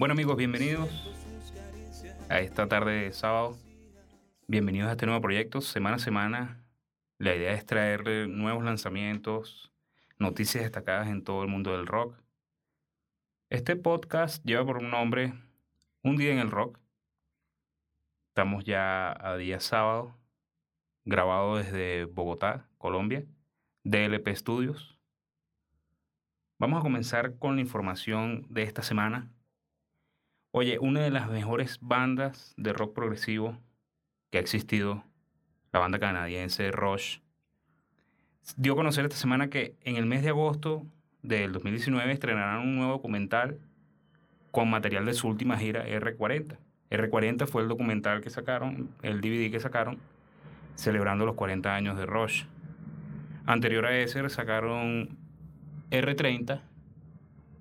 [0.00, 0.88] Bueno amigos, bienvenidos
[2.30, 3.58] a esta tarde de sábado.
[4.48, 5.60] Bienvenidos a este nuevo proyecto.
[5.60, 6.64] Semana a semana,
[7.18, 9.70] la idea es traerle nuevos lanzamientos,
[10.18, 12.16] noticias destacadas en todo el mundo del rock.
[13.50, 15.34] Este podcast lleva por un nombre
[16.02, 16.78] Un día en el rock.
[18.28, 20.16] Estamos ya a día sábado,
[21.04, 23.26] grabado desde Bogotá, Colombia,
[23.84, 24.98] DLP Studios.
[26.58, 29.30] Vamos a comenzar con la información de esta semana.
[30.52, 33.56] Oye, una de las mejores bandas de rock progresivo
[34.30, 35.04] que ha existido,
[35.72, 37.18] la banda canadiense Rush,
[38.56, 40.84] dio a conocer esta semana que en el mes de agosto
[41.22, 43.60] del 2019 estrenarán un nuevo documental
[44.50, 46.56] con material de su última gira R40.
[46.90, 49.98] R40 fue el documental que sacaron, el DVD que sacaron,
[50.74, 52.46] celebrando los 40 años de Rush.
[53.46, 55.16] Anterior a ese sacaron
[55.92, 56.60] R30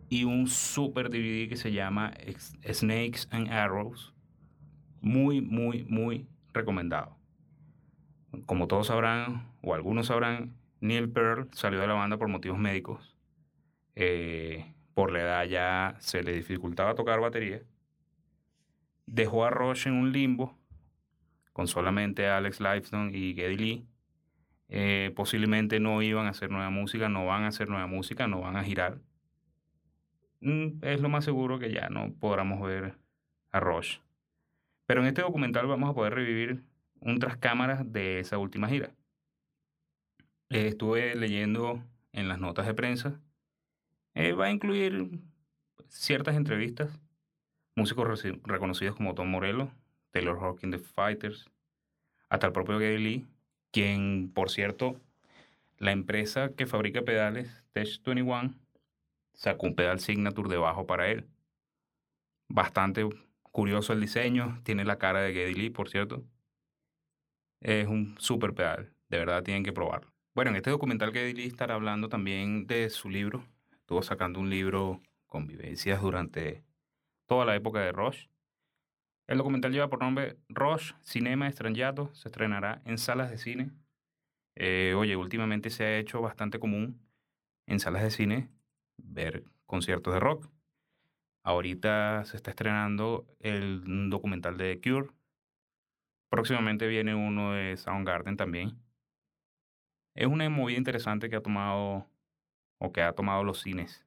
[0.10, 2.14] y un super DVD que se llama
[2.72, 4.14] Snakes and Arrows.
[5.02, 7.16] Muy, muy, muy recomendado.
[8.46, 13.16] Como todos sabrán, o algunos sabrán, Neil Pearl salió de la banda por motivos médicos.
[13.96, 17.62] Eh, por la edad ya se le dificultaba tocar batería
[19.12, 20.58] dejó a Rush en un limbo
[21.54, 23.86] con solamente Alex Lifeson y Geddy Lee.
[24.70, 28.42] Eh, posiblemente no iban a hacer nueva música, no van a hacer nueva música, no
[28.42, 29.00] van a girar.
[30.42, 32.96] Mm, es lo más seguro que ya no podamos ver
[33.52, 34.00] a Rush.
[34.86, 36.64] Pero en este documental vamos a poder revivir
[37.02, 38.92] un tras cámaras de esa última gira.
[40.50, 43.22] Eh, estuve leyendo en las notas de prensa.
[44.16, 45.20] Eh, va a incluir
[45.88, 47.00] ciertas entrevistas
[47.76, 49.72] músicos reconocidos como Tom Morello,
[50.12, 51.50] Taylor Hawkins The Fighters,
[52.30, 53.28] hasta el propio Geddy Lee,
[53.72, 55.00] quien, por cierto,
[55.78, 58.54] la empresa que fabrica pedales, Tech 21,
[59.40, 61.28] sacó un pedal Signature de bajo para él.
[62.50, 63.08] Bastante
[63.42, 66.26] curioso el diseño, tiene la cara de Geddy Lee, por cierto.
[67.62, 70.12] Es un super pedal, de verdad tienen que probarlo.
[70.36, 73.46] Bueno, en este documental Geddy Lee estará hablando también de su libro.
[73.72, 76.64] Estuvo sacando un libro con vivencias durante
[77.26, 78.28] toda la época de Rush.
[79.28, 82.14] El documental lleva por nombre Rush Cinema Estrangiato.
[82.14, 83.72] Se estrenará en salas de cine.
[84.56, 87.00] Eh, oye, últimamente se ha hecho bastante común
[87.68, 88.50] en salas de cine
[89.04, 90.50] ver conciertos de rock.
[91.44, 95.10] Ahorita se está estrenando el documental de Cure.
[96.30, 98.78] Próximamente viene uno de Soundgarden también.
[100.16, 102.08] Es una movida interesante que ha tomado
[102.80, 104.06] o que ha tomado los cines.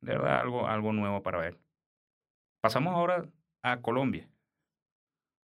[0.00, 1.58] De verdad, algo, algo nuevo para ver.
[2.62, 3.28] Pasamos ahora
[3.62, 4.28] a Colombia.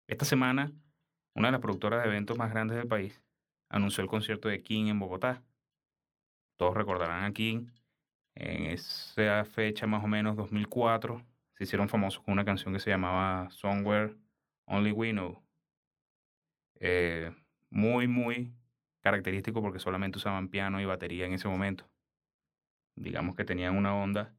[0.08, 0.72] Esta semana,
[1.36, 3.22] una de las productoras de eventos más grandes del país
[3.72, 5.42] anunció el concierto de King en Bogotá.
[6.58, 7.68] Todos recordarán a King.
[8.36, 12.90] En esa fecha, más o menos 2004, se hicieron famosos con una canción que se
[12.90, 14.16] llamaba Somewhere
[14.66, 15.44] Only We Know.
[16.80, 17.32] Eh,
[17.70, 18.54] muy, muy
[19.02, 21.90] característico porque solamente usaban piano y batería en ese momento.
[22.96, 24.34] Digamos que tenían una onda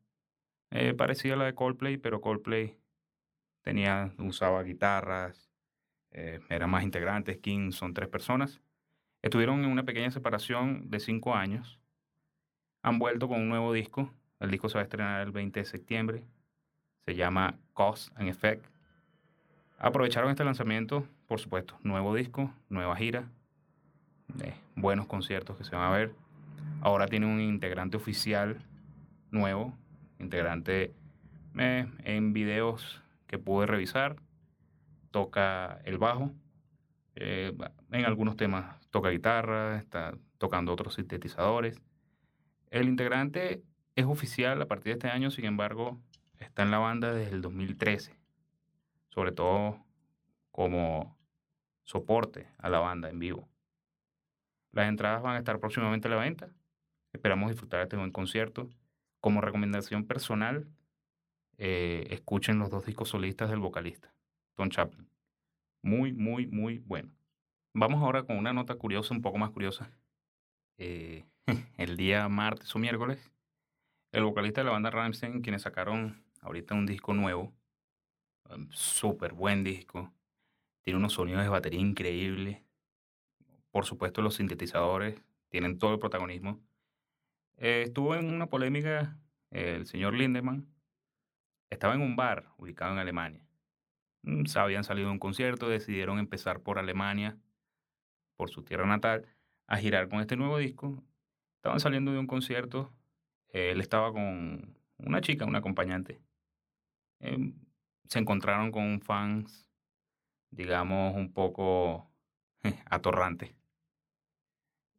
[0.70, 2.78] eh, parecida a la de Coldplay, pero Coldplay
[3.62, 5.50] tenía, usaba guitarras,
[6.12, 8.60] eh, eran más integrantes, King son tres personas.
[9.22, 11.81] Estuvieron en una pequeña separación de cinco años.
[12.82, 14.10] Han vuelto con un nuevo disco.
[14.40, 16.24] El disco se va a estrenar el 20 de septiembre.
[17.06, 18.66] Se llama Cause and Effect.
[19.78, 23.28] Aprovecharon este lanzamiento, por supuesto, nuevo disco, nueva gira,
[24.42, 26.14] eh, buenos conciertos que se van a ver.
[26.80, 28.64] Ahora tiene un integrante oficial
[29.30, 29.76] nuevo,
[30.20, 30.92] integrante
[31.58, 34.16] eh, en videos que pude revisar,
[35.10, 36.30] toca el bajo,
[37.16, 37.52] eh,
[37.90, 41.80] en algunos temas toca guitarra, está tocando otros sintetizadores.
[42.72, 43.62] El integrante
[43.96, 46.00] es oficial a partir de este año, sin embargo,
[46.38, 48.18] está en la banda desde el 2013,
[49.10, 49.84] sobre todo
[50.50, 51.18] como
[51.84, 53.46] soporte a la banda en vivo.
[54.70, 56.48] Las entradas van a estar próximamente a la venta.
[57.12, 58.70] Esperamos disfrutar este buen concierto.
[59.20, 60.66] Como recomendación personal,
[61.58, 64.14] eh, escuchen los dos discos solistas del vocalista,
[64.54, 65.06] Tom Chaplin.
[65.82, 67.12] Muy, muy, muy bueno.
[67.74, 69.90] Vamos ahora con una nota curiosa, un poco más curiosa.
[70.78, 71.26] Eh,
[71.76, 73.32] el día martes o miércoles,
[74.12, 77.52] el vocalista de la banda Rammstein, quienes sacaron ahorita un disco nuevo,
[78.50, 80.12] um, súper buen disco,
[80.82, 82.58] tiene unos sonidos de batería increíbles.
[83.70, 86.60] Por supuesto, los sintetizadores tienen todo el protagonismo.
[87.56, 89.16] Eh, estuvo en una polémica
[89.50, 90.66] el señor Lindemann.
[91.70, 93.46] Estaba en un bar ubicado en Alemania.
[94.22, 97.38] Mm, habían salido de un concierto, decidieron empezar por Alemania,
[98.36, 99.26] por su tierra natal,
[99.66, 101.02] a girar con este nuevo disco.
[101.62, 102.92] Estaban saliendo de un concierto.
[103.50, 106.20] Él estaba con una chica, una acompañante.
[107.20, 107.54] em,
[108.08, 109.70] se encontraron con fans,
[110.50, 112.10] digamos, un poco
[112.86, 113.54] atorrante.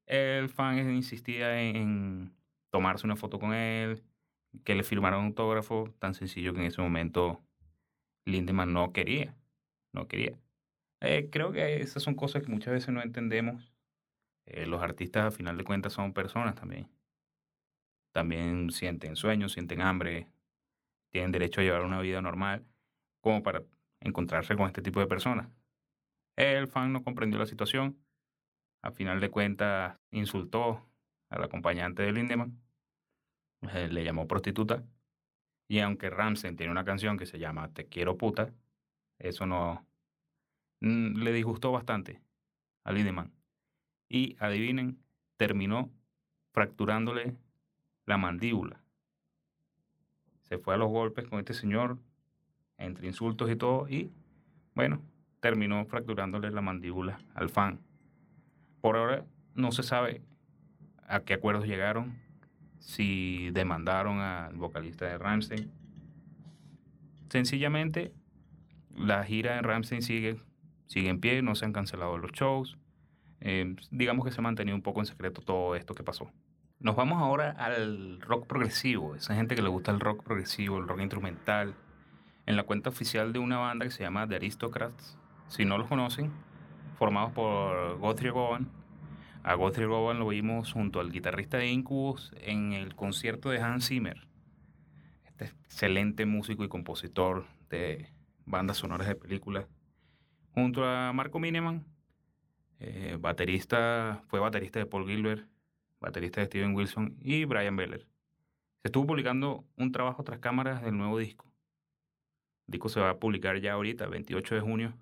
[0.05, 2.33] El fan insistía en
[2.69, 4.01] tomarse una foto con él,
[4.63, 7.43] que le firmara un autógrafo, tan sencillo que en ese momento
[8.25, 9.35] Lindemann no quería,
[9.91, 10.39] no quería.
[11.01, 13.72] Eh, creo que esas son cosas que muchas veces no entendemos.
[14.45, 16.89] Eh, los artistas, a final de cuentas, son personas también.
[18.11, 20.27] También sienten sueños, sienten hambre,
[21.09, 22.65] tienen derecho a llevar una vida normal,
[23.21, 23.63] como para
[24.01, 25.49] encontrarse con este tipo de personas.
[26.35, 27.97] El fan no comprendió la situación.
[28.81, 30.85] A final de cuentas, insultó
[31.29, 32.59] al acompañante de Lindemann.
[33.73, 34.83] Eh, le llamó prostituta.
[35.67, 38.53] Y aunque Ramsey tiene una canción que se llama Te quiero puta,
[39.19, 39.85] eso no
[40.81, 42.21] mm, le disgustó bastante
[42.83, 43.33] a Lindemann.
[44.13, 44.99] Y adivinen,
[45.37, 45.89] terminó
[46.51, 47.35] fracturándole
[48.05, 48.79] la mandíbula.
[50.43, 51.97] Se fue a los golpes con este señor,
[52.77, 54.11] entre insultos y todo, y
[54.75, 55.01] bueno,
[55.39, 57.79] terminó fracturándole la mandíbula al fan.
[58.81, 59.25] Por ahora
[59.55, 60.21] no se sabe
[61.07, 62.15] a qué acuerdos llegaron,
[62.77, 65.71] si demandaron al vocalista de Ramstein.
[67.29, 68.13] Sencillamente,
[68.95, 70.37] la gira de Ramstein sigue,
[70.85, 72.77] sigue en pie, no se han cancelado los shows.
[73.45, 76.31] Eh, digamos que se ha mantenido un poco en secreto todo esto que pasó.
[76.79, 80.87] Nos vamos ahora al rock progresivo, esa gente que le gusta el rock progresivo, el
[80.87, 81.75] rock instrumental,
[82.45, 85.17] en la cuenta oficial de una banda que se llama The Aristocrats.
[85.49, 86.31] Si no los conocen,
[86.97, 88.69] formados por Guthrie Govan.
[89.43, 93.89] A Guthrie Govan lo vimos junto al guitarrista de Incubus en el concierto de Hans
[93.89, 94.25] Zimmer.
[95.25, 98.09] Este excelente músico y compositor de
[98.45, 99.65] bandas sonoras de películas.
[100.53, 101.85] Junto a Marco Mineman,
[102.83, 105.47] eh, baterista, fue baterista de Paul Gilbert
[106.03, 108.01] baterista de Steven Wilson, y Brian Beller.
[108.81, 111.45] Se estuvo publicando un trabajo tras cámaras del nuevo disco.
[112.67, 114.93] El disco se va a publicar ya ahorita, 28 de junio.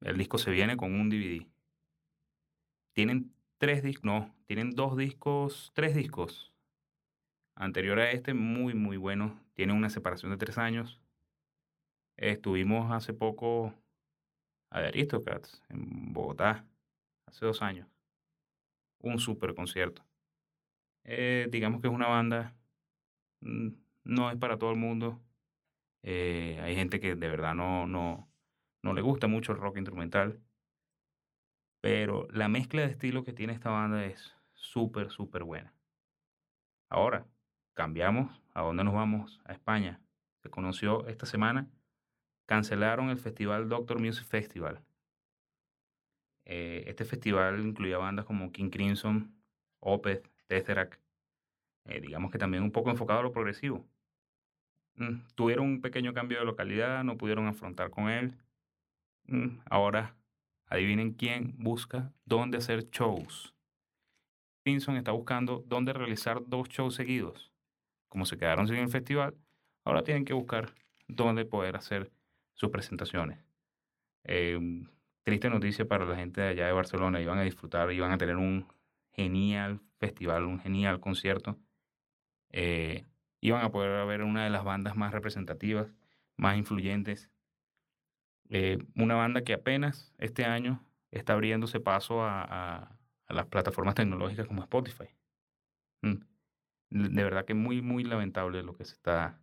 [0.00, 1.46] El disco se viene con un DVD.
[2.94, 6.54] Tienen tres discos, no, tienen dos discos, tres discos.
[7.54, 9.38] Anterior a este, muy, muy bueno.
[9.52, 11.02] Tiene una separación de tres años.
[12.16, 13.74] Estuvimos hace poco
[14.70, 16.64] a The Aristocrats en Bogotá,
[17.28, 17.88] hace dos años
[19.00, 20.04] un super concierto.
[21.04, 22.54] Eh, digamos que es una banda,
[23.40, 23.68] mm,
[24.04, 25.20] no es para todo el mundo.
[26.02, 28.30] Eh, hay gente que de verdad no, no,
[28.82, 30.40] no le gusta mucho el rock instrumental.
[31.80, 35.74] Pero la mezcla de estilos que tiene esta banda es súper, súper buena.
[36.90, 37.26] Ahora,
[37.74, 38.40] cambiamos.
[38.54, 39.40] ¿A dónde nos vamos?
[39.44, 40.00] A España.
[40.42, 41.70] Se conoció esta semana.
[42.46, 44.82] Cancelaron el festival Doctor Music Festival.
[46.50, 49.34] Eh, este festival incluía bandas como King Crimson,
[49.80, 50.98] Opeth, Tesseract,
[51.84, 53.86] eh, digamos que también un poco enfocado a lo progresivo.
[54.94, 58.34] Mm, tuvieron un pequeño cambio de localidad, no pudieron afrontar con él.
[59.26, 60.16] Mm, ahora,
[60.66, 63.54] adivinen quién busca dónde hacer shows.
[64.64, 67.52] Crimson está buscando dónde realizar dos shows seguidos.
[68.08, 69.36] Como se quedaron sin el festival,
[69.84, 70.74] ahora tienen que buscar
[71.08, 72.10] dónde poder hacer
[72.54, 73.38] sus presentaciones.
[74.24, 74.58] Eh,
[75.28, 77.20] triste noticia para la gente de allá de Barcelona.
[77.20, 78.66] Iban a disfrutar, iban a tener un
[79.10, 81.58] genial festival, un genial concierto.
[82.48, 83.04] Eh,
[83.42, 85.92] iban a poder ver una de las bandas más representativas,
[86.38, 87.28] más influyentes.
[88.48, 92.96] Eh, una banda que apenas este año está abriéndose paso a,
[93.28, 95.10] las plataformas tecnológicas como Spotify.
[96.00, 96.22] Mm.
[96.88, 99.38] De verdad que muy, muy lamentable lo que se está,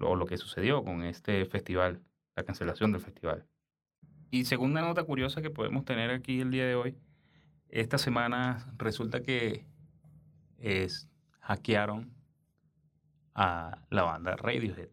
[0.00, 2.02] o lo que sucedió con este festival,
[2.34, 3.46] la cancelación del festival.
[4.30, 6.98] Y segunda nota curiosa que podemos tener aquí el día de hoy,
[7.70, 9.64] esta semana resulta que
[10.58, 11.08] es,
[11.40, 12.12] hackearon
[13.34, 14.90] a la banda Radiohead.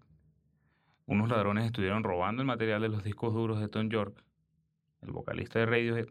[1.05, 4.23] Unos ladrones estuvieron robando el material de los discos duros de Tom York,
[5.01, 6.07] el vocalista de Radiohead,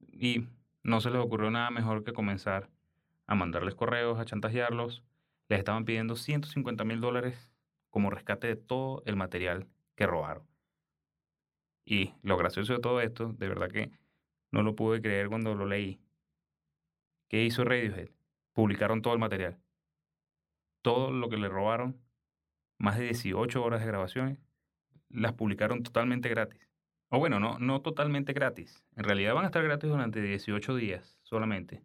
[0.00, 0.46] y
[0.82, 2.70] no se les ocurrió nada mejor que comenzar
[3.26, 5.02] a mandarles correos, a chantajearlos.
[5.48, 7.50] Les estaban pidiendo 150 mil dólares
[7.90, 10.53] como rescate de todo el material que robaron.
[11.84, 13.90] Y lo gracioso de todo esto, de verdad que
[14.50, 16.00] no lo pude creer cuando lo leí.
[17.28, 18.10] ¿Qué hizo Radiohead?
[18.52, 19.58] Publicaron todo el material.
[20.82, 22.00] Todo lo que le robaron,
[22.78, 24.38] más de 18 horas de grabaciones,
[25.08, 26.68] las publicaron totalmente gratis.
[27.08, 28.84] O bueno, no, no totalmente gratis.
[28.96, 31.82] En realidad van a estar gratis durante 18 días solamente.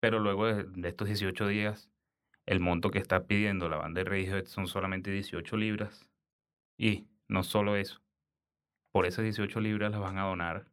[0.00, 1.90] Pero luego de, estos 18 días,
[2.44, 6.08] el monto que está pidiendo la banda de Radiohead son solamente 18 libras.
[6.78, 8.02] Y no solo eso,
[8.96, 10.72] por esas 18 libras las van a donar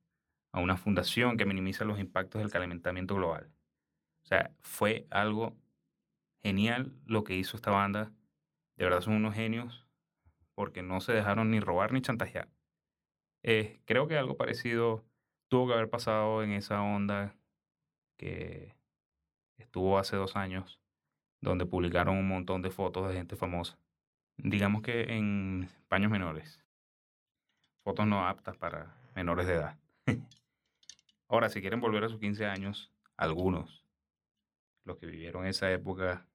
[0.53, 3.51] a una fundación que minimiza los impactos del calentamiento global.
[4.23, 5.57] O sea, fue algo
[6.41, 8.13] genial lo que hizo esta banda.
[8.77, 9.85] De verdad son unos genios.
[10.55, 12.47] porque no se dejaron ni robar ni chantajear.
[13.43, 15.03] Eh, creo que algo parecido
[15.49, 17.35] tuvo que haber pasado en esa onda
[18.17, 18.73] que
[19.57, 20.79] estuvo hace dos años,
[21.41, 23.77] donde publicaron un montón de fotos de gente famosa.
[24.37, 26.62] Digamos que en paños menores.
[27.83, 29.77] Fotos no aptas para menores de edad.
[31.27, 33.85] Ahora, si quieren volver a sus 15 años, algunos,
[34.85, 36.27] los que vivieron esa época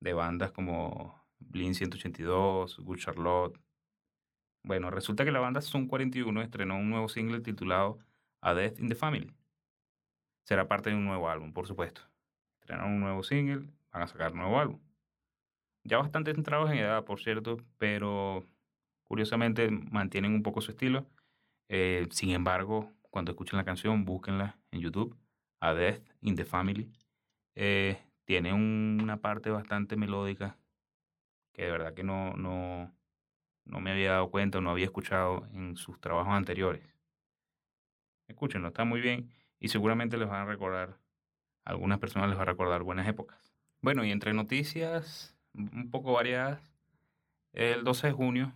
[0.00, 3.60] de bandas como Blink 182, Good Charlotte.
[4.62, 7.98] Bueno, resulta que la banda Zoom 41 estrenó un nuevo single titulado
[8.40, 9.32] A Death in the Family.
[10.44, 12.02] Será parte de un nuevo álbum, por supuesto.
[12.60, 14.80] Estrenaron un nuevo single, van a sacar un nuevo álbum.
[15.84, 18.44] Ya bastante centrados en edad, por cierto, pero
[19.06, 21.06] curiosamente mantienen un poco su estilo.
[21.68, 25.16] Eh, sin embargo, cuando escuchen la canción, búsquenla en YouTube,
[25.60, 26.92] A Death in the Family.
[27.54, 30.58] Eh, tiene una parte bastante melódica
[31.52, 32.92] que de verdad que no, no,
[33.64, 36.82] no me había dado cuenta, no había escuchado en sus trabajos anteriores.
[38.28, 40.98] Escúchenlo, está muy bien y seguramente les van a recordar,
[41.64, 43.54] algunas personas les va a recordar buenas épocas.
[43.80, 46.60] Bueno, y entre noticias un poco variadas,
[47.52, 48.52] el 12 de junio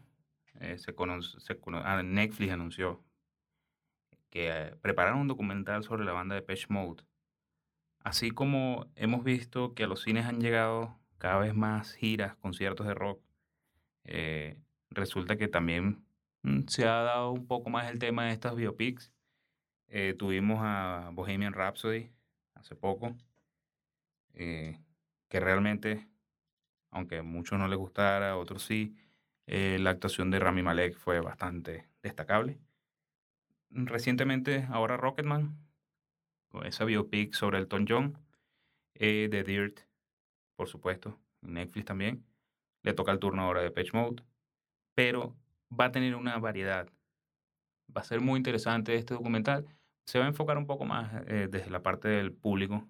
[0.61, 0.95] eh, se
[1.85, 3.03] ah, Netflix anunció
[4.31, 7.03] que eh, prepararon un documental sobre la banda de Patch Mode.
[8.03, 12.87] Así como hemos visto que a los cines han llegado cada vez más giras, conciertos
[12.87, 13.23] de rock,
[14.05, 14.59] eh,
[14.91, 16.05] resulta que también
[16.43, 19.13] mm, se ha dado un poco más el tema de estas biopics.
[19.89, 22.11] Eh, tuvimos a Bohemian Rhapsody
[22.55, 23.17] hace poco,
[24.35, 24.79] eh,
[25.29, 26.09] que realmente,
[26.91, 28.97] aunque a muchos no les gustara, a otros sí,
[29.51, 32.61] la actuación de Rami Malek fue bastante destacable.
[33.71, 35.59] Recientemente, ahora Rocketman,
[36.65, 38.19] esa biopic sobre Elton John,
[38.95, 39.81] The Dirt,
[40.57, 42.25] por supuesto, Netflix también.
[42.83, 44.23] Le toca el turno ahora de Patch Mode,
[44.95, 45.37] pero
[45.79, 46.89] va a tener una variedad.
[47.95, 49.67] Va a ser muy interesante este documental.
[50.07, 52.89] Se va a enfocar un poco más eh, desde la parte del público.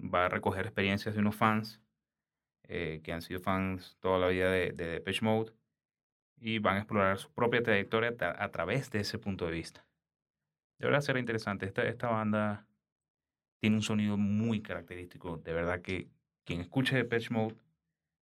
[0.00, 1.80] Va a recoger experiencias de unos fans
[2.64, 5.52] eh, que han sido fans toda la vida de, de Patch Mode
[6.40, 9.84] y van a explorar su propia trayectoria a través de ese punto de vista.
[10.78, 11.66] De verdad será interesante.
[11.66, 12.66] Esta, esta banda
[13.60, 15.38] tiene un sonido muy característico.
[15.38, 16.08] De verdad que
[16.44, 17.56] quien escuche Depeche Mode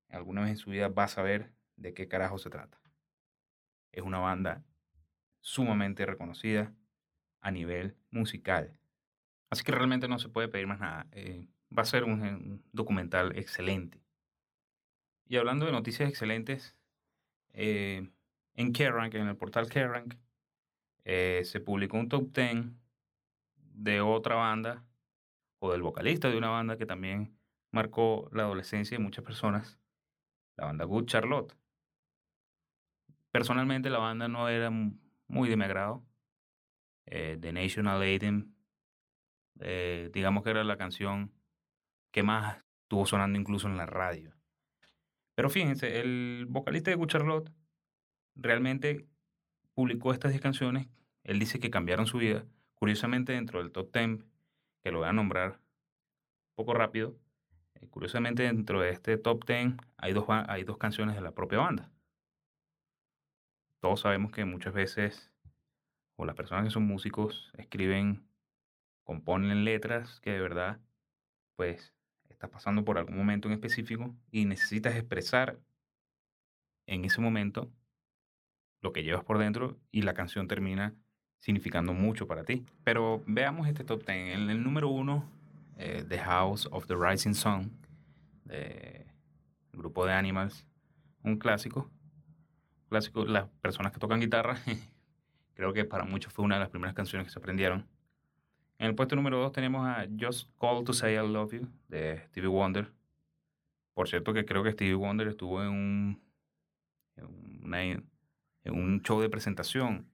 [0.08, 2.80] alguna vez en su vida va a saber de qué carajo se trata.
[3.92, 4.64] Es una banda
[5.40, 6.74] sumamente reconocida
[7.40, 8.78] a nivel musical.
[9.50, 11.06] Así que realmente no se puede pedir más nada.
[11.12, 14.00] Eh, va a ser un, documental excelente.
[15.28, 16.75] Y hablando de noticias excelentes,
[17.56, 18.08] eh,
[18.54, 20.16] en Kerrang, en el portal Kerrang,
[21.04, 22.66] eh, se publicó un top 10
[23.56, 24.84] de otra banda
[25.58, 27.36] o del vocalista de una banda que también
[27.72, 29.78] marcó la adolescencia de muchas personas,
[30.56, 31.56] la banda Good Charlotte.
[33.30, 36.04] Personalmente la banda no era muy de mi agrado.
[37.06, 38.54] Eh, The National Anthem,
[39.60, 41.32] eh, digamos que era la canción
[42.10, 44.35] que más estuvo sonando incluso en la radio.
[45.36, 47.52] Pero fíjense, el vocalista de Good Charlotte
[48.34, 49.06] realmente
[49.74, 50.88] publicó estas 10 canciones.
[51.24, 52.46] Él dice que cambiaron su vida.
[52.74, 54.24] Curiosamente, dentro del top 10,
[54.82, 55.60] que lo voy a nombrar
[56.54, 57.18] poco rápido,
[57.74, 61.58] eh, curiosamente, dentro de este top 10 hay dos, hay dos canciones de la propia
[61.58, 61.92] banda.
[63.82, 65.32] Todos sabemos que muchas veces,
[66.16, 68.26] o las personas que son músicos, escriben,
[69.04, 70.80] componen letras que de verdad,
[71.56, 71.95] pues,
[72.36, 75.58] estás pasando por algún momento en específico y necesitas expresar
[76.86, 77.72] en ese momento
[78.82, 80.94] lo que llevas por dentro y la canción termina
[81.38, 82.64] significando mucho para ti.
[82.84, 84.36] Pero veamos este top 10.
[84.36, 85.28] En el número uno
[85.78, 87.72] eh, the House of the Rising Sun,
[88.44, 89.06] de
[89.72, 90.66] grupo de Animals,
[91.22, 91.90] un clásico.
[92.90, 94.56] Clásico, las personas que tocan guitarra,
[95.54, 97.88] creo que para muchos fue una de las primeras canciones que se aprendieron.
[98.78, 102.18] En el puesto número 2 tenemos a Just Call to Say I Love You, de
[102.26, 102.92] Stevie Wonder.
[103.94, 106.22] Por cierto que creo que Stevie Wonder estuvo en un,
[107.74, 110.06] en un show de presentación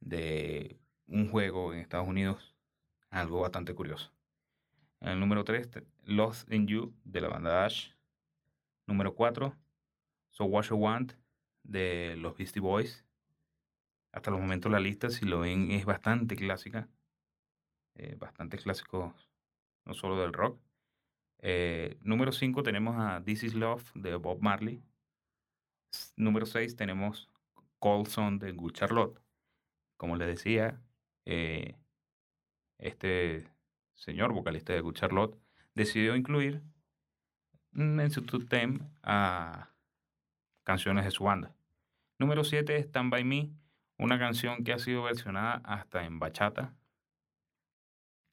[0.00, 2.54] de un juego en Estados Unidos,
[3.10, 4.12] algo bastante curioso.
[5.00, 5.68] En el número 3,
[6.04, 7.90] Lost in You de la banda Ash.
[8.86, 9.56] Número 4,
[10.30, 11.14] So What You Want
[11.64, 13.04] de los Beastie Boys.
[14.12, 16.88] Hasta los momentos la lista, si lo ven, es bastante clásica.
[17.98, 19.14] Eh, bastante clásico,
[19.84, 20.60] no solo del rock.
[21.38, 24.82] Eh, número 5 tenemos a This Is Love de Bob Marley.
[26.16, 27.30] Número 6 tenemos
[27.78, 29.20] Colson de Good Charlotte.
[29.96, 30.82] Como les decía,
[31.24, 31.76] eh,
[32.78, 33.50] este
[33.94, 35.38] señor vocalista de Good Charlotte,
[35.74, 36.62] decidió incluir
[37.72, 38.44] en su top
[39.02, 39.70] a
[40.64, 41.54] canciones de su banda.
[42.18, 43.50] Número 7, Stand By Me,
[43.98, 46.74] una canción que ha sido versionada hasta en bachata.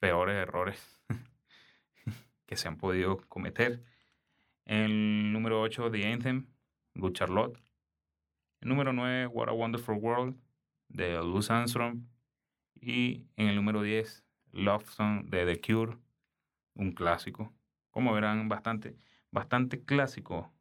[0.04, 1.00] Peores errores
[2.46, 3.82] que se han podido cometer.
[4.66, 6.46] El número 8, The Anthem,
[6.94, 7.58] Good Charlotte.
[8.60, 10.38] El número 9, What a Wonderful World,
[10.88, 12.02] de Louis Armstrong.
[12.74, 15.96] Y en el número 10, Love Song de The Cure,
[16.74, 17.54] un clásico.
[17.90, 18.98] Como verán, bastante,
[19.30, 20.52] bastante clásico.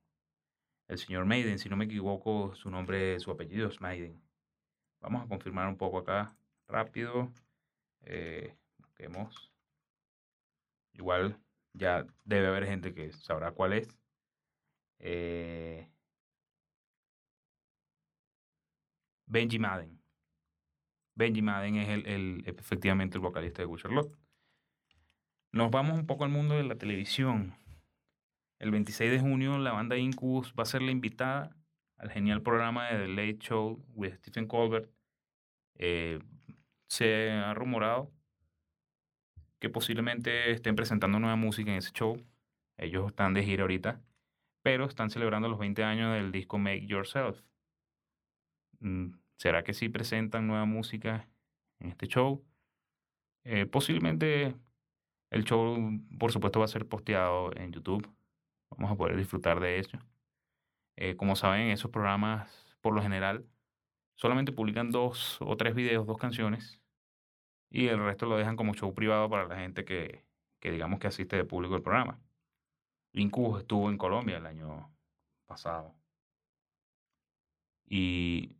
[0.88, 4.24] El señor Maiden, si no me equivoco, su nombre, su apellido es Maiden.
[5.02, 6.34] Vamos a confirmar un poco acá,
[6.66, 7.30] rápido.
[8.04, 8.56] Eh,
[10.94, 11.40] Igual
[11.74, 13.88] ya debe haber gente que sabrá cuál es.
[15.00, 15.90] Eh,
[19.26, 20.00] Benji Madden.
[21.16, 24.16] Benji Madden es el, efectivamente el vocalista de Charlotte.
[25.52, 27.56] Nos vamos un poco al mundo de la televisión.
[28.60, 31.56] El 26 de junio la banda Incubus va a ser la invitada
[31.98, 34.90] al genial programa de The Late Show with Stephen Colbert.
[35.76, 36.20] Eh,
[36.88, 38.13] se ha rumorado
[39.64, 42.22] que posiblemente estén presentando nueva música en ese show.
[42.78, 44.02] Ellos están de gira ahorita,
[44.62, 47.42] pero están celebrando los 20 años del disco Make Yourself.
[48.82, 51.30] Mm, ¿Será que sí presentan nueva música
[51.80, 52.44] en este show?
[53.46, 54.54] Eh, posiblemente
[55.30, 55.80] el show,
[56.20, 58.06] por supuesto, va a ser posteado en YouTube.
[58.70, 59.98] Vamos a poder disfrutar de eso.
[60.98, 63.46] Eh, como saben, esos programas, por lo general,
[64.16, 66.83] solamente publican dos o tres videos, dos canciones
[67.74, 70.24] y el resto lo dejan como show privado para la gente que,
[70.62, 72.20] digamos que asiste de público al programa.
[73.14, 74.92] Incubus estuvo en Colombia el año
[75.48, 75.96] pasado
[77.88, 78.56] y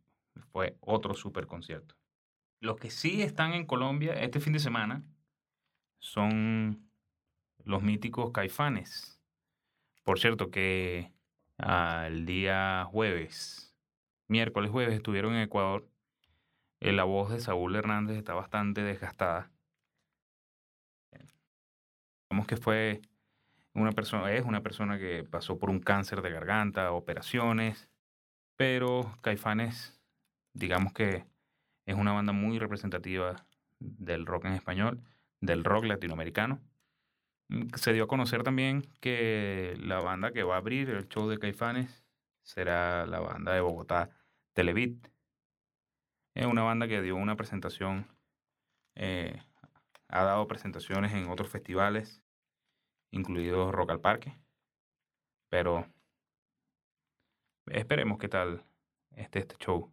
[0.50, 1.94] fue otro super concierto.
[2.58, 5.04] Los que sí están en Colombia este fin de semana
[6.00, 6.90] son
[7.62, 9.20] los míticos caifanes.
[10.02, 11.12] Por cierto que
[11.56, 13.76] al día jueves,
[14.26, 15.88] miércoles jueves, estuvieron en Ecuador
[16.84, 19.50] eh, la voz de Saúl Hernández está bastante desgastada.
[22.28, 23.00] Digamos que fue
[23.72, 27.88] una persona, es una persona que pasó por un cáncer de garganta, operaciones,
[28.56, 29.98] pero Caifanes,
[30.52, 31.24] digamos que
[31.86, 33.46] es una banda muy representativa
[33.80, 35.02] del rock en español,
[35.40, 36.60] del rock latinoamericano.
[37.48, 41.28] Mm, se dio a conocer también que la banda que va a abrir el show
[41.30, 42.04] de Caifanes
[42.42, 44.10] será la banda de Bogotá,
[44.52, 45.13] Televit.
[46.34, 48.08] Es una banda que dio una presentación,
[48.96, 49.40] eh,
[50.08, 52.22] ha dado presentaciones en otros festivales,
[53.12, 54.36] incluido Rock al Parque.
[55.48, 55.86] Pero
[57.66, 58.64] esperemos qué tal
[59.12, 59.92] este, show.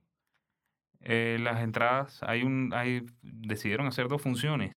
[1.01, 4.73] Eh, las entradas, hay un, hay, decidieron hacer dos funciones,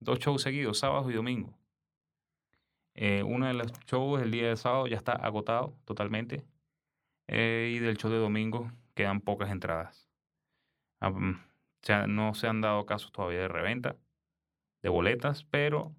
[0.00, 1.56] dos shows seguidos, sábado y domingo.
[2.94, 6.44] Eh, uno de los shows el día de sábado ya está agotado totalmente.
[7.28, 10.07] y del show de domingo quedan pocas entradas.
[11.00, 11.34] Mm,
[12.08, 13.96] no se han dado casos todavía de reventa
[14.82, 15.94] de boletas, pero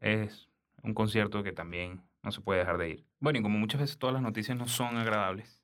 [0.00, 0.48] es
[0.82, 3.06] un concierto que también no se puede dejar de ir.
[3.18, 5.62] Bueno, y como muchas veces todas las noticias no son agradables,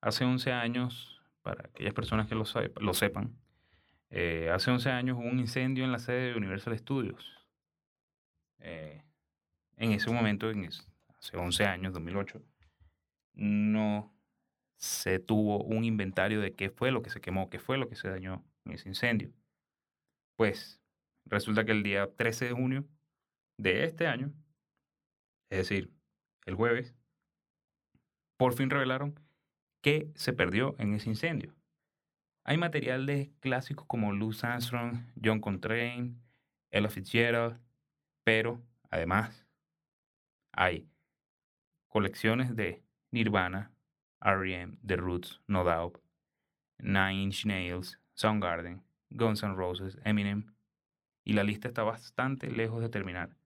[0.00, 2.44] hace 11 años, para aquellas personas que lo,
[2.80, 3.36] lo sepan,
[4.10, 7.32] eh, hace 11 años hubo un incendio en la sede de Universal Studios.
[8.58, 9.02] Eh,
[9.76, 12.42] en ese momento, en hace 11 años, 2008,
[13.34, 14.12] no
[14.82, 17.94] se tuvo un inventario de qué fue lo que se quemó, qué fue lo que
[17.94, 19.32] se dañó en ese incendio.
[20.36, 20.80] Pues
[21.24, 22.84] resulta que el día 13 de junio
[23.58, 24.32] de este año,
[25.50, 25.92] es decir,
[26.46, 26.96] el jueves,
[28.36, 29.20] por fin revelaron
[29.82, 31.54] qué se perdió en ese incendio.
[32.42, 36.16] Hay material de clásicos como Louis Armstrong, John Coltrane,
[36.72, 37.60] Ella Fitzgerald,
[38.24, 39.46] pero además
[40.50, 40.88] hay
[41.86, 43.70] colecciones de Nirvana,
[44.24, 45.98] R.E.M., The Roots, No Doubt,
[46.78, 50.54] Nine Inch Nails, Soundgarden, Guns N' Roses, Eminem,
[51.24, 53.36] y la lista está bastante lejos de terminar.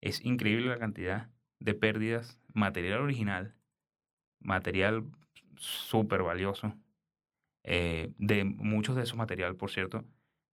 [0.00, 1.30] Es increíble la cantidad
[1.60, 3.54] de pérdidas, material original,
[4.40, 5.04] material
[5.56, 6.74] súper valioso.
[7.64, 10.04] Eh, de muchos de esos material, por cierto,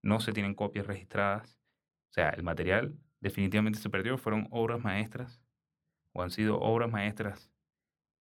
[0.03, 1.57] no se tienen copias registradas.
[2.11, 4.17] O sea, el material definitivamente se perdió.
[4.17, 5.41] Fueron obras maestras
[6.13, 7.51] o han sido obras maestras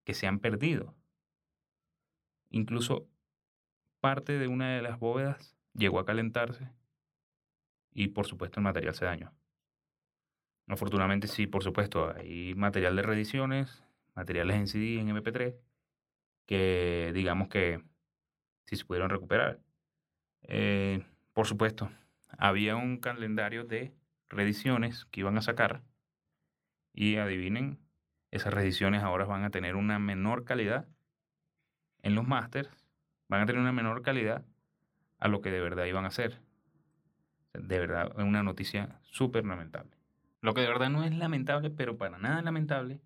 [0.05, 0.98] que se han perdido
[2.51, 3.09] Incluso
[4.01, 6.71] parte de una de las bóvedas llegó a calentarse
[7.93, 9.33] y por supuesto el material se dañó.
[10.69, 13.83] Afortunadamente sí, por supuesto, hay material de reediciones,
[14.15, 15.57] materiales en CD, en MP3,
[16.47, 17.83] que digamos que
[18.67, 19.61] sí se pudieron recuperar.
[20.43, 21.91] Eh, por supuesto,
[22.29, 23.95] había un calendario de
[24.29, 25.83] reediciones que iban a sacar
[26.93, 27.79] y adivinen,
[28.31, 30.87] esas reediciones ahora van a tener una menor calidad
[32.03, 32.71] en los masters
[33.29, 34.45] van a tener una menor calidad
[35.19, 36.41] a lo que de verdad iban a ser.
[37.53, 39.91] De verdad, es una noticia súper lamentable.
[40.41, 43.01] Lo que de verdad no es lamentable, pero para nada lamentable,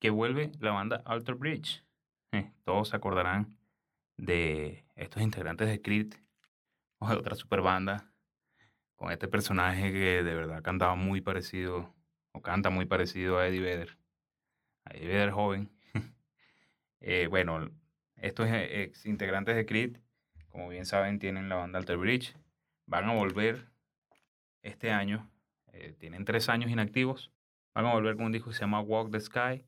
[0.00, 1.84] que vuelve la banda Alter Bridge.
[2.32, 3.56] Eh, todos se acordarán
[4.16, 6.14] de estos integrantes de Creed
[6.98, 8.12] o de otra super banda
[8.96, 11.94] con este personaje que de verdad cantaba muy parecido
[12.32, 13.98] o canta muy parecido a Eddie Vedder.
[14.84, 15.70] A Eddie Vedder joven.
[17.00, 17.70] Eh, bueno,
[18.16, 19.98] estos eh, ex integrantes de Creed,
[20.48, 22.34] como bien saben, tienen la banda Alter Bridge.
[22.86, 23.68] Van a volver
[24.62, 25.30] este año.
[25.72, 27.30] Eh, tienen tres años inactivos.
[27.74, 29.64] Van a volver con un disco que se llama Walk the Sky.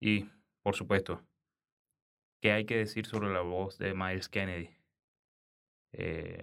[0.00, 0.30] Y,
[0.62, 1.22] por supuesto,
[2.40, 4.70] ¿qué hay que decir sobre la voz de Miles Kennedy?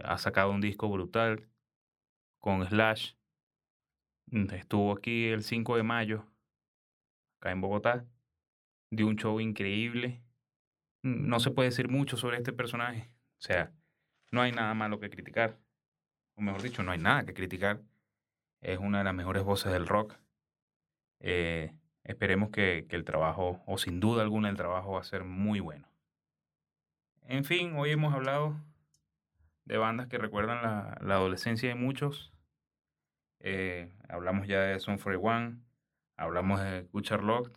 [0.04, 1.48] ha sacado un disco brutal
[2.40, 3.14] con Slash.
[4.32, 6.26] Estuvo aquí el 5 de mayo,
[7.40, 8.06] acá en Bogotá.
[8.90, 10.25] Dio un show increíble
[11.06, 13.12] no se puede decir mucho sobre este personaje.
[13.38, 13.72] O sea,
[14.32, 15.60] no hay nada malo que criticar.
[16.34, 17.80] O mejor dicho, no hay nada que criticar.
[18.60, 20.16] Es una de las mejores voces del rock.
[21.20, 21.72] Eh,
[22.04, 25.88] esperemos que, el trabajo, o sin duda alguna, el trabajo va a ser muy bueno.
[27.28, 28.56] En fin, hoy hemos hablado
[29.66, 32.34] de bandas que recuerdan la, adolescencia de muchos.
[33.42, 35.60] Eh, hablamos ya de Son One,
[36.18, 37.56] hablamos de Good Charlotte.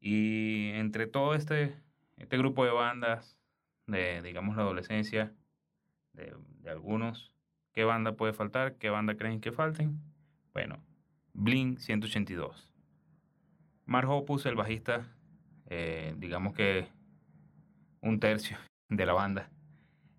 [0.00, 1.74] Y entre todo este
[2.20, 3.36] este grupo de bandas
[3.86, 5.34] de, digamos, la adolescencia
[6.12, 6.32] de,
[6.68, 7.34] algunos,
[7.72, 8.76] ¿qué banda puede faltar?
[8.76, 9.98] ¿Qué banda creen que falten?
[10.52, 10.84] Bueno,
[11.32, 12.70] Blink 182.
[13.86, 15.08] Mark Hoppus, el bajista,
[15.66, 16.88] eh, digamos que
[18.02, 19.50] un tercio de la banda,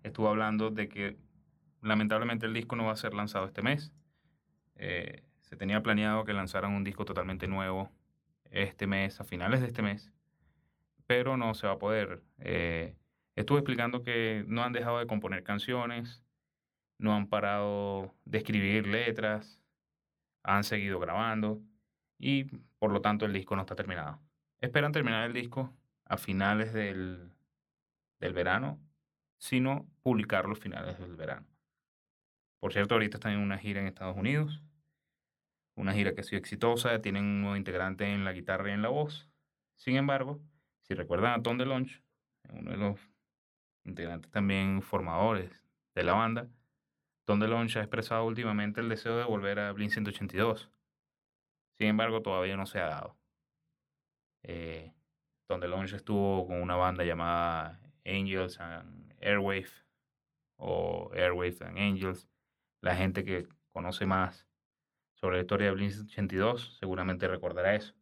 [0.02, 1.16] estuvo hablando de que
[1.80, 3.92] lamentablemente el disco no va a ser lanzado este mes.
[4.74, 7.90] Eh, se tenía planeado que lanzaran un disco totalmente nuevo
[8.50, 10.12] este mes, a finales de este mes
[11.06, 12.22] pero no se va a poder.
[12.38, 12.96] Eh,
[13.36, 16.22] estuve explicando que no han dejado de componer canciones,
[16.98, 19.60] no han parado de escribir letras,
[20.42, 21.60] han seguido grabando
[22.18, 22.44] y
[22.78, 24.20] por lo tanto el disco no está terminado.
[24.60, 25.72] Esperan terminar el disco
[26.04, 27.32] a finales del,
[28.20, 28.78] del verano,
[29.38, 31.46] sino publicarlo a finales del verano.
[32.60, 34.62] Por cierto, ahorita están en una gira en Estados Unidos,
[35.74, 38.82] una gira que ha sido exitosa, tienen un nuevo integrante en la guitarra y en
[38.82, 39.28] la voz.
[39.74, 40.40] Sin embargo,
[40.82, 42.02] si recuerdan a Tom DeLonge,
[42.50, 43.00] uno de los
[43.84, 45.64] integrantes también formadores
[45.94, 46.48] de la banda,
[47.24, 50.70] Tom DeLonge ha expresado últimamente el deseo de volver a Blink 182.
[51.78, 53.16] Sin embargo, todavía no se ha dado.
[54.42, 54.92] Eh,
[55.46, 59.70] Tom DeLonge estuvo con una banda llamada Angels and Airwave
[60.56, 62.28] o Airwave and Angels.
[62.80, 64.48] La gente que conoce más
[65.14, 67.94] sobre la historia de Blink 182 seguramente recordará eso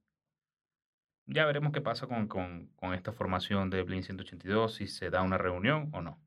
[1.31, 5.39] ya veremos qué pasa con, con, esta formación de Blink 182, si se da una
[5.39, 6.21] reunión o no.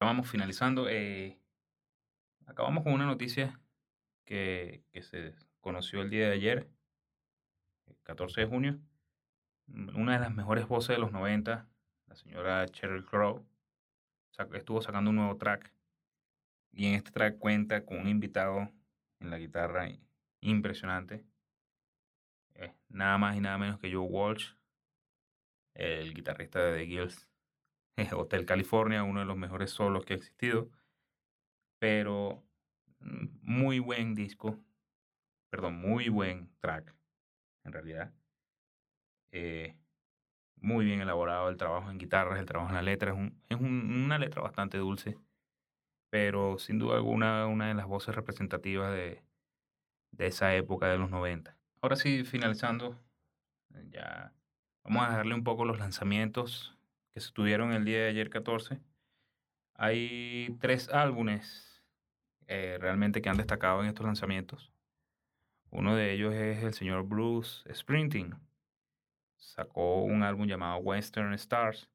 [0.00, 0.88] Vamos finalizando.
[0.88, 1.38] Eh,
[2.46, 3.60] acabamos con una noticia
[4.24, 6.70] que, que, se conoció el día de ayer,
[7.86, 8.80] el 14 de junio.
[9.68, 11.68] Una de las mejores voces de los 90,
[12.06, 13.46] la señora Cheryl Crow,
[14.54, 15.72] estuvo sacando un nuevo track.
[16.72, 18.70] Y en este track cuenta con un invitado
[19.20, 19.88] en la guitarra
[20.40, 21.29] impresionante
[22.88, 24.54] nada más y nada menos que Joe Walsh,
[25.74, 27.28] el guitarrista de The Gills,
[28.12, 30.70] Hotel California, uno de los mejores solos que ha existido,
[31.78, 32.42] pero
[33.00, 34.58] mm, muy buen disco,
[35.50, 36.94] perdón, muy buen track,
[37.64, 38.12] en realidad.
[39.32, 39.76] Eh,
[40.56, 43.58] muy bien elaborado el trabajo en guitarras, el trabajo en la letra, es, un, es
[43.60, 45.18] una letra bastante dulce,
[46.10, 49.22] pero sin duda alguna una de las voces representativas de,
[50.12, 51.59] de esa época de los 90.
[51.82, 52.98] Ahora sí, finalizando,
[53.74, 54.34] eh, ya
[54.84, 56.76] vamos a darle un poco los lanzamientos
[57.14, 58.80] que se tuvieron el día de ayer 14.
[59.74, 61.82] Hay tres álbumes
[62.48, 64.70] eh, realmente que han destacado en estos lanzamientos.
[65.70, 68.34] Uno de ellos es el señor Bruce Sprinting.
[69.38, 71.88] Sacó un álbum llamado Western Stars.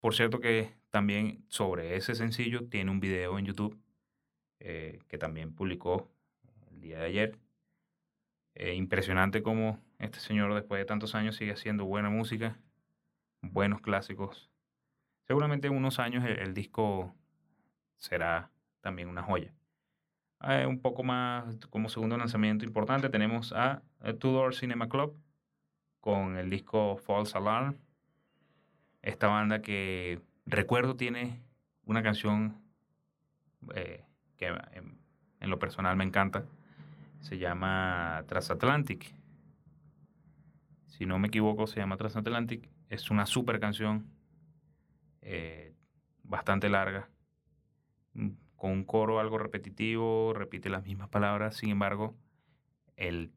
[0.00, 3.78] Por cierto que también sobre ese sencillo tiene un video en YouTube
[4.58, 6.10] eh, que también publicó
[6.70, 7.41] el día de ayer.
[8.54, 12.58] Eh, impresionante cómo este señor después de tantos años sigue haciendo buena música,
[13.40, 14.50] buenos clásicos.
[15.26, 17.14] Seguramente en unos años el, disco
[17.96, 18.50] será
[18.82, 19.54] también una joya.
[20.42, 23.82] Eh, un poco más como segundo lanzamiento importante tenemos a,
[24.18, 25.16] Tudor Cinema Club
[26.00, 27.78] con el disco False Alarm.
[29.00, 31.40] Esta banda que recuerdo tiene
[31.86, 32.60] una canción
[33.74, 34.04] eh,
[34.36, 36.44] que en lo personal me encanta
[37.22, 39.14] se llama Transatlantic.
[40.86, 42.68] Si no me equivoco, se llama Transatlantic.
[42.88, 44.10] Es una super canción,
[45.22, 45.72] eh,
[46.24, 47.08] bastante larga,
[48.14, 52.14] mm, con un coro algo repetitivo, repite las mismas palabras, sin embargo,
[52.96, 53.32] el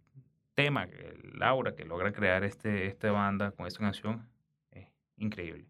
[0.55, 4.27] tema, el aura que logra crear este, esta banda con esta canción
[4.71, 5.67] es increíble.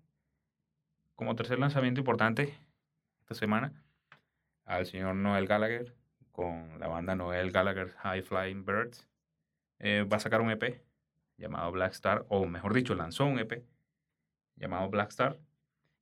[1.15, 2.57] Como tercer lanzamiento importante
[3.21, 3.73] esta semana,
[4.65, 5.95] al señor Noel Gallagher
[6.35, 9.07] con la banda Noel Gallagher High Flying Birds.
[9.79, 10.83] Eh, va a sacar un EP
[11.37, 13.63] llamado Black Star, o mejor dicho, lanzó un EP
[14.57, 15.39] llamado Black Star.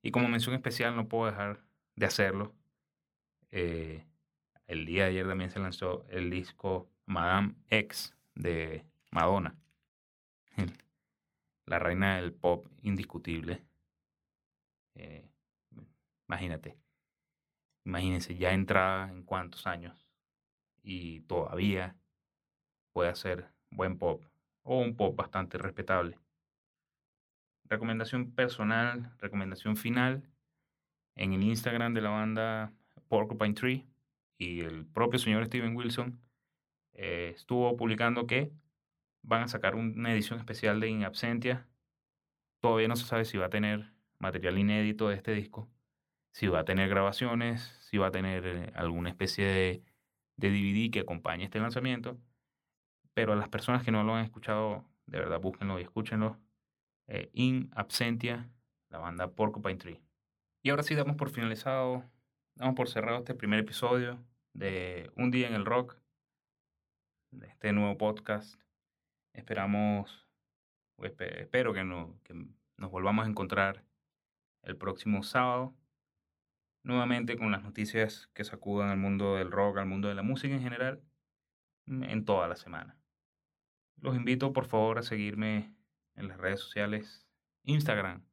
[0.02, 1.60] Y como mención especial no puedo dejar
[1.96, 2.56] de hacerlo.
[3.52, 4.08] Eh,
[4.66, 9.56] el día de ayer también se lanzó el disco Madame X de Madonna.
[11.66, 13.64] La reina del pop indiscutible.
[14.96, 15.30] Eh,
[16.28, 16.76] imagínate.
[17.86, 20.03] Imagínense, ya entrada en cuántos años
[20.84, 21.96] y todavía
[22.92, 24.24] puede hacer buen pop
[24.62, 26.20] o un pop bastante respetable.
[27.66, 30.30] Recomendación personal, recomendación final.
[31.16, 32.74] En el Instagram de la banda
[33.08, 33.88] Porcupine Tree
[34.38, 36.20] y el propio señor Steven Wilson
[36.94, 38.52] eh, estuvo publicando que
[39.22, 41.68] van a sacar una edición especial de In Absentia.
[42.60, 45.70] Todavía no se sabe si va a tener material inédito de este disco,
[46.32, 49.84] si va a tener grabaciones, si va a tener eh, alguna especie de,
[50.38, 52.18] de DVD que acompañe este lanzamiento.
[53.14, 56.38] Pero a las personas que no lo han escuchado, de verdad búsquenlo y escúchenlo.
[57.08, 58.50] Eh, In Absentia,
[58.90, 60.02] la banda Porcupine Tree.
[60.64, 62.04] Y ahora sí damos por finalizado,
[62.56, 65.98] damos por cerrado este primer episodio de Un día en el rock,
[67.32, 68.60] de este nuevo podcast.
[69.34, 70.28] Esperamos,
[71.00, 71.82] espero que,
[72.24, 73.84] que nos volvamos a encontrar
[74.64, 75.74] el próximo sábado,
[76.84, 80.54] nuevamente con las noticias que sacudan al mundo del rock, al mundo de la música
[80.54, 81.02] en general,
[81.88, 82.98] en toda la semana.
[83.98, 85.74] Los invito por favor a seguirme
[86.16, 87.26] en las redes sociales,
[87.64, 88.26] Instagram,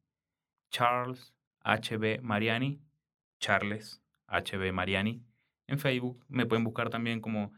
[0.70, 1.34] Charles
[1.64, 2.82] HB Mariani,
[3.38, 5.24] Charles HB Mariani.
[5.66, 7.52] En Facebook me pueden buscar también como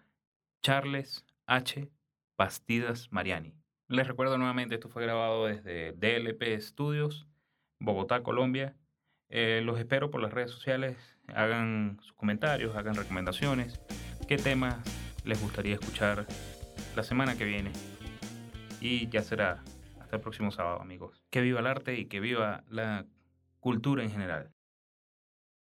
[0.63, 1.91] Charles H.
[2.37, 3.55] Pastidas Mariani.
[3.89, 7.29] Les recuerdo nuevamente, esto fue grabado desde DLP Studios,
[7.79, 8.77] Bogotá, Colombia.
[9.35, 10.95] Eh, los espero por las redes sociales,
[11.35, 13.81] hagan sus comentarios, hagan recomendaciones,
[14.29, 14.77] qué temas
[15.25, 16.27] les gustaría escuchar
[16.95, 17.73] la semana que viene.
[18.79, 19.63] Y ya será
[20.01, 21.25] hasta el próximo sábado, amigos.
[21.31, 23.07] Que viva el arte y que viva la
[23.59, 24.52] cultura en general.